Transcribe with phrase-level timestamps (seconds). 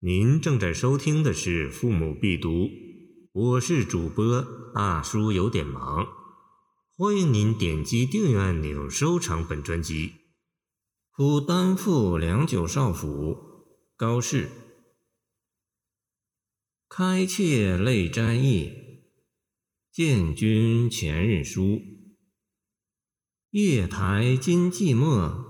[0.00, 2.50] 您正在收听的是《父母必读》，
[3.32, 4.44] 我是主播
[4.74, 6.06] 大叔，有点忙。
[6.94, 10.12] 欢迎您点击订阅按钮，收藏本专辑。
[11.12, 13.38] 夫担负良久少府，
[13.96, 14.50] 高适。
[16.90, 18.70] 开妾泪沾衣，
[19.90, 21.80] 见君前日书。
[23.48, 25.42] 夜台今寂寞，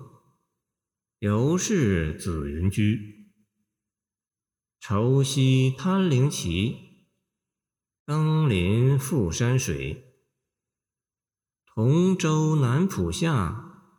[1.18, 3.15] 犹是紫云居。
[4.78, 6.76] 愁夕贪灵旗，
[8.04, 10.14] 登临覆山水。
[11.66, 13.92] 同舟南浦下，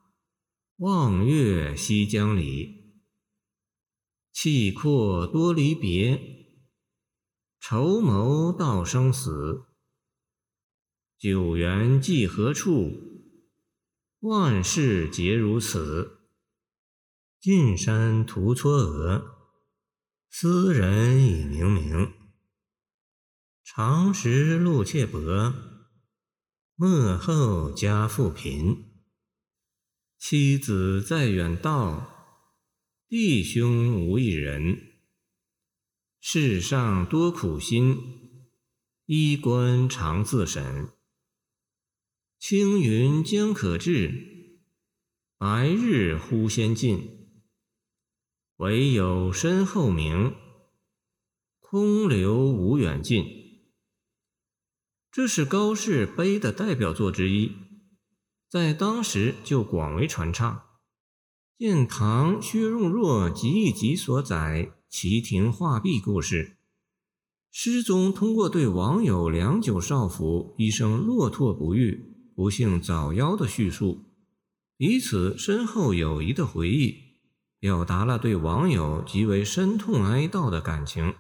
[0.78, 3.02] 望月西江里。
[4.32, 6.20] 气阔多离别，
[7.60, 9.66] 筹谋道生死。
[11.18, 12.92] 九原寄何处？
[14.20, 16.30] 万事皆如此。
[17.40, 19.37] 近山图嵯峨。
[20.40, 22.12] 斯人已冥冥，
[23.64, 25.52] 长时路却薄，
[26.76, 28.86] 末后家富贫。
[30.20, 32.08] 妻子在远道，
[33.08, 34.78] 弟兄无一人。
[36.20, 37.98] 世上多苦心，
[39.08, 40.90] 衣冠常自审。
[42.38, 44.60] 青云将可至，
[45.40, 47.17] 白日忽先尽。
[48.58, 50.34] 唯有身后名，
[51.60, 53.24] 空留无远近。
[55.12, 57.52] 这是高适碑的代表作之一，
[58.50, 60.64] 在当时就广为传唱。
[61.60, 66.58] 见唐薛荣若集异集所载齐亭画壁故事，
[67.52, 74.06] 诗中通过对王友良久少府一生落拓不遇、不幸早夭的叙述，
[74.76, 77.07] 彼此深厚友谊的回忆。
[77.60, 81.16] 表达了对网友极为深痛哀悼的感情。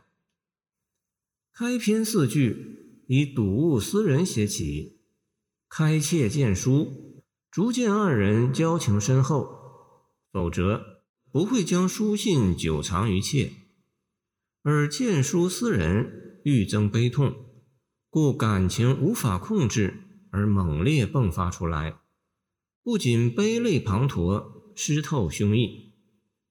[1.53, 4.99] 开篇四句以睹物思人写起，
[5.67, 9.49] 开妾见书，逐渐二人交情深厚，
[10.31, 13.53] 否则不会将书信久藏于妾。
[14.61, 17.33] 而见书思人，愈增悲痛，
[18.09, 21.99] 故感情无法控制而猛烈迸发出来，
[22.83, 25.86] 不仅悲泪滂沱，湿透胸臆。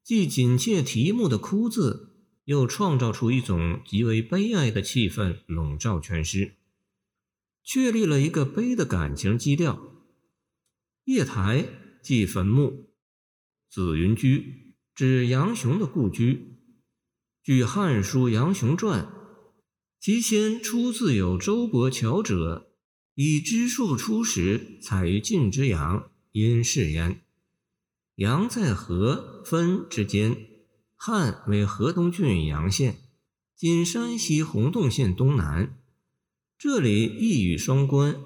[0.07, 6.55] 既紧切题目的“哭”字，又创造出一种极为悲哀的气氛，笼罩全诗，
[7.65, 9.83] 确立了一个悲的感情基调。
[11.07, 11.67] 夜台
[12.05, 12.89] 即坟墓，
[13.69, 16.61] 紫云居指杨雄的故居。
[17.43, 19.07] 据《汉书·杨雄传》，
[19.99, 22.71] 其先出自有周伯乔者，
[23.17, 27.26] 以知树出时采于晋之阳，因是焉。
[28.17, 30.35] 阳在河分之间，
[30.95, 32.97] 汉为河东郡阳县，
[33.55, 35.79] 今山西洪洞县东南。
[36.57, 38.17] 这里一语双关，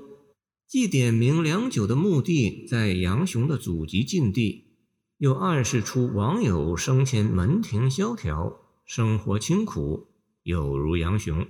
[0.65, 4.77] 既点明良久的墓地在杨雄的祖籍晋地，
[5.19, 10.13] 又暗示出网友生前门庭萧条，生活清苦，
[10.45, 11.49] 有如杨雄。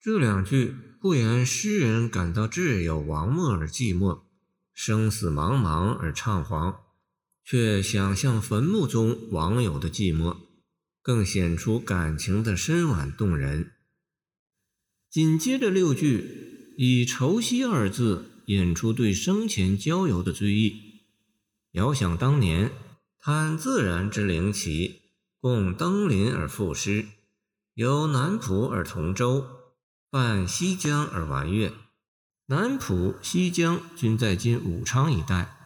[0.00, 4.20] 这两句不言诗人感到挚友亡没而寂寞，
[4.72, 6.76] 生死茫茫而怅惶。
[7.44, 10.36] 却想象坟墓中网友的寂寞，
[11.02, 13.72] 更显出感情的深婉动人。
[15.10, 21.02] 紧接着六句以“愁夕”二字引出对生前交游的追忆。
[21.72, 22.72] 遥想当年，
[23.20, 25.02] 贪自然之灵奇，
[25.40, 27.06] 共登临而赋诗，
[27.74, 29.46] 由南浦而同舟，
[30.10, 31.72] 泛西江而玩月。
[32.46, 35.63] 南浦、西江均在今武昌一带。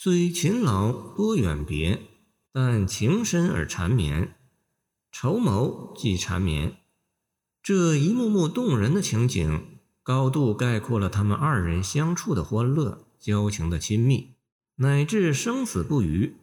[0.00, 2.00] 虽勤劳多远别，
[2.52, 4.36] 但情深而缠绵。
[5.10, 6.76] 筹谋即缠绵，
[7.60, 14.34] 这一幕幕动人的情景，高度概括了他们二人相处的欢乐、交情的亲密，
[14.76, 16.36] 乃至生死不渝。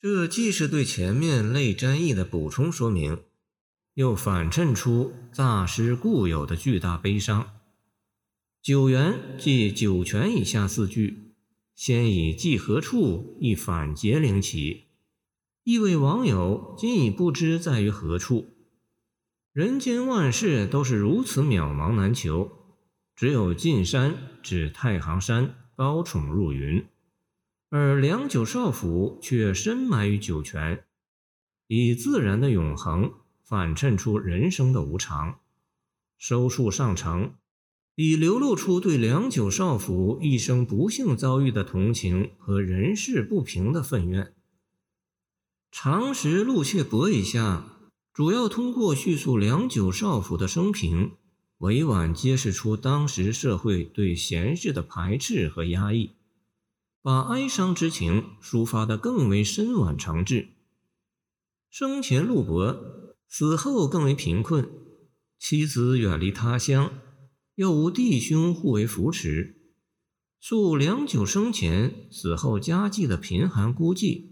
[0.00, 3.24] 这既是对前面泪沾衣的补充说明，
[3.94, 7.54] 又反衬出大师固有的巨大悲伤。
[8.62, 11.31] 九元即九泉以下四句。
[11.74, 14.88] 先以寄何处，一反结灵起，
[15.64, 18.54] 意味网友今已不知在于何处。
[19.52, 22.50] 人间万事都是如此渺茫难求，
[23.16, 26.86] 只有进山指太行山高宠入云，
[27.68, 30.84] 而良久少府却深埋于九泉，
[31.66, 35.40] 以自然的永恒反衬出人生的无常。
[36.16, 37.34] 收束上乘。
[37.94, 44.34] 以流露出对良久少府一生不幸遭遇的同情和人事不平的愤怨。
[45.70, 47.78] 常识路却薄一下，
[48.12, 51.12] 主要通过叙述良久少府的生平，
[51.58, 56.12] 委婉揭示出当时社会对贤士的排斥和压抑，
[57.02, 60.48] 把哀伤之情抒发得更为深婉长志。
[61.70, 64.70] 生前陆薄，死后更为贫困，
[65.38, 66.92] 妻子远离他乡，
[67.54, 69.56] 又无弟兄互为扶持，
[70.40, 74.30] 素良久生前、死后家计的贫寒孤寂，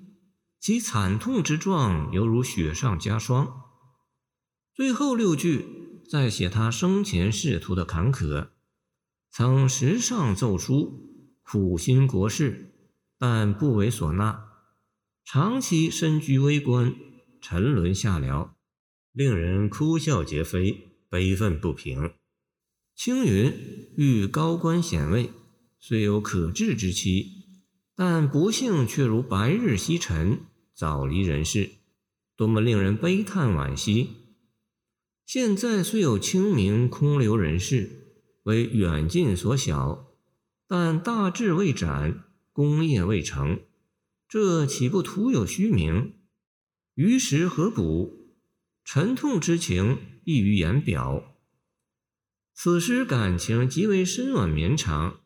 [0.58, 3.60] 其惨痛之状犹如雪上加霜。
[4.74, 8.50] 最后六句在写他生前仕途的坎坷，
[9.30, 12.74] 曾时上奏书，苦心国事，
[13.18, 14.48] 但不为所纳，
[15.26, 16.94] 长期身居微官，
[17.42, 18.52] 沉沦下僚，
[19.12, 22.14] 令人哭笑皆非，悲愤不平。
[23.02, 25.30] 青云遇高官显位，
[25.78, 27.32] 虽有可治之期，
[27.96, 30.40] 但不幸却如白日西沉，
[30.74, 31.70] 早离人世，
[32.36, 34.10] 多么令人悲叹惋惜！
[35.24, 40.12] 现在虽有清明空留人世，为远近所晓，
[40.68, 43.60] 但大志未展，功业未成，
[44.28, 46.12] 这岂不徒有虚名？
[46.96, 48.34] 于时何补？
[48.84, 51.39] 沉痛之情溢于言表。
[52.62, 55.20] 此诗感情极为深婉绵长，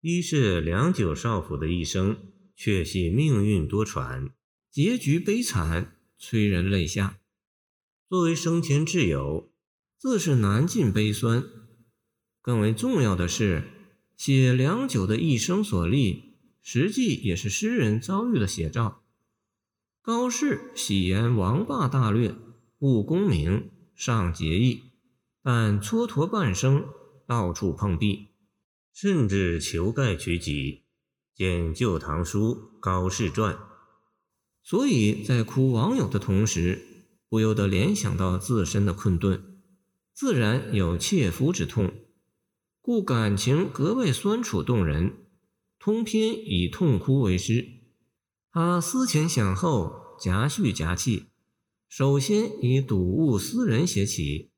[0.00, 2.16] 一是良久少府的一生，
[2.56, 4.30] 却系命运多舛，
[4.70, 7.18] 结局悲惨，催人泪下。
[8.08, 9.52] 作为生前挚友，
[9.98, 11.44] 自是难尽悲酸。
[12.40, 13.64] 更为重要的是，
[14.16, 19.02] 写良久的一生所历，实际也是诗人遭遇的写照。
[20.00, 22.34] 高适喜言王霸大略，
[22.78, 24.84] 务功名，尚节义，
[25.42, 26.84] 但蹉跎半生，
[27.26, 28.28] 到处碰壁，
[28.92, 30.84] 甚至求盖取己。
[31.34, 33.54] 见《旧唐书·高适传》。
[34.62, 39.62] 所以在哭网友的同时，不由得联想到自身的困顿，
[40.12, 41.90] 自然有切肤之痛，
[42.82, 45.26] 故感情格外酸楚动人。
[45.78, 47.66] 通篇以痛哭为诗，
[48.52, 51.28] 他思前想后，夹叙夹气。
[51.88, 54.49] 首先以睹物思人写起，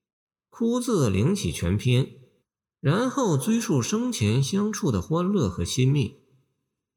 [0.55, 2.11] 哭字领起全篇，
[2.79, 6.17] 然后追溯生前相处的欢乐和亲密，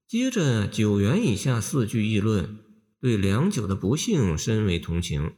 [0.05, 2.59] 接着九元以下四句议论，
[2.99, 5.35] 对良久的不幸深为同情。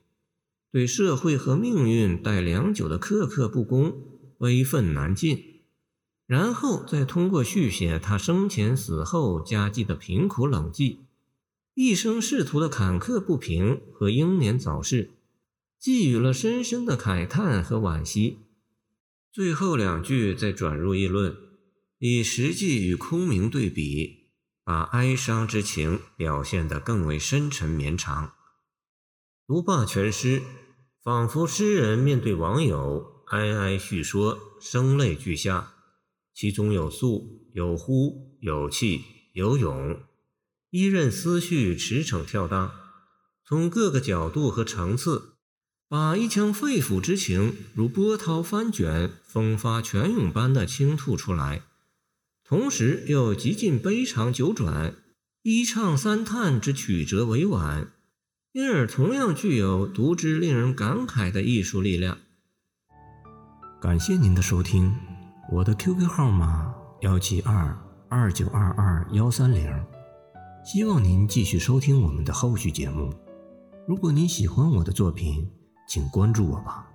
[0.72, 3.94] 对社会和命运待良久的苛刻不公，
[4.40, 5.62] 悲愤难禁，
[6.26, 10.98] 然后再通过续写他生前死后家计的贫苦冷寂，
[11.76, 15.12] 一生仕途的坎坷不平和英年早逝，
[15.80, 18.40] 寄予了深深的慨叹和惋惜。
[19.32, 21.36] 最后两句再转入议论，
[22.00, 24.32] 以实际与空明对比，
[24.64, 28.34] 把哀伤之情表现得更为深沉绵长。
[29.46, 30.42] 读罢全诗，
[31.04, 35.74] 仿佛诗人面对网友，哀哀叙说，声泪俱下。
[36.34, 39.04] 其中有诉，有呼，有泣，
[39.34, 40.04] 有咏，
[40.70, 42.72] 一任思绪驰骋跳荡，
[43.46, 45.37] 从各个角度和层次，
[45.90, 51.62] 把一腔肺腑之情如波涛翻卷、风发泉涌般的倾吐出来，
[52.44, 54.96] 同时又极尽悲长九转、
[55.44, 57.92] 一唱三叹之曲折委婉。
[58.54, 62.18] 因而同样具有读之令人感慨的艺术力量。
[63.80, 64.94] 感谢您的收听，
[65.52, 67.78] 我的 QQ 号码幺七二
[68.10, 69.72] 二九二二幺三零，
[70.66, 73.14] 希望您继续收听我们的后续节目。
[73.88, 75.48] 如果您喜欢我的作品，
[75.88, 76.86] 请关注我吧。